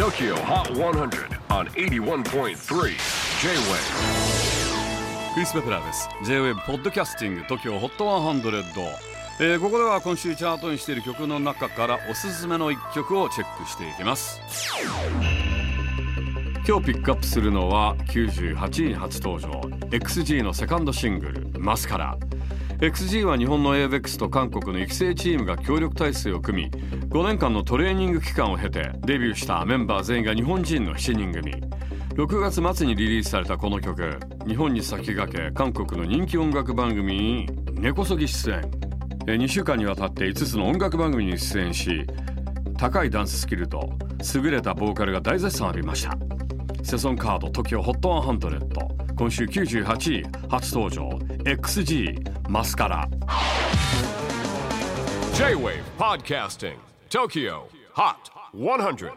[0.00, 2.54] TOKYO HOT 100 on 81.3 J-WAVE
[5.34, 6.08] クリス・ベプラーです。
[6.24, 8.62] J-WAVE ポッドキャスティング TOKYO HOT 100、
[9.40, 14.40] えー、ここでは今週チャートにしている曲の中からおすすめの一曲をチェックしていきます。
[16.66, 19.50] 今日ピックアップするのは98位に初登場。
[19.90, 22.16] XG のセカンドシングル「マスカラ」
[22.80, 26.70] XG は日本の ABEX と韓国の育成チームが協力体制を組み
[27.10, 31.52] 5年間のトレーニング期間を経てデビューしたメンバー全員が日本人の7人組。
[32.14, 38.62] 6月末にリリースされたこの曲日本に先駆け韓国の人気音楽番組に根こそぎ出演。
[39.26, 42.06] 2週間にわたって5つの音楽番組に出演し
[42.78, 43.90] 高いダンススキルと
[44.34, 46.16] 優れたボーカルが大絶賛浴びました。
[46.82, 51.06] セソンカード TOKIOHOT100 今週98位初登場
[51.44, 53.06] XG マスカラ
[55.34, 56.76] J-WAVE PODCASTING
[57.10, 58.16] TOKYO HOT
[58.54, 59.12] 100